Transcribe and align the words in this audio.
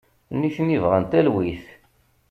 Nitni 0.39 0.77
bɣan 0.83 1.03
talwit. 1.11 1.65